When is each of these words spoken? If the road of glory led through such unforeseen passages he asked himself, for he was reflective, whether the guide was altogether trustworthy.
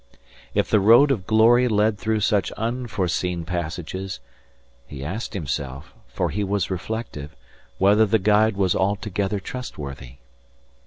If 0.55 0.67
the 0.67 0.79
road 0.79 1.11
of 1.11 1.27
glory 1.27 1.67
led 1.67 1.99
through 1.99 2.21
such 2.21 2.51
unforeseen 2.53 3.45
passages 3.45 4.19
he 4.87 5.05
asked 5.05 5.35
himself, 5.35 5.93
for 6.07 6.31
he 6.31 6.43
was 6.43 6.71
reflective, 6.71 7.35
whether 7.77 8.07
the 8.07 8.17
guide 8.17 8.57
was 8.57 8.75
altogether 8.75 9.39
trustworthy. 9.39 10.15